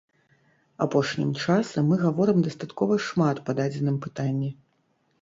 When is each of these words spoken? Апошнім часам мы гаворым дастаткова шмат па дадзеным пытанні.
Апошнім 0.85 1.29
часам 1.43 1.83
мы 1.95 2.01
гаворым 2.05 2.39
дастаткова 2.49 3.01
шмат 3.07 3.45
па 3.47 3.51
дадзеным 3.63 3.97
пытанні. 4.09 4.55